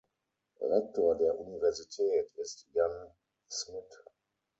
[0.61, 3.11] Rektor der Universität ist Jan
[3.51, 4.03] Szmidt.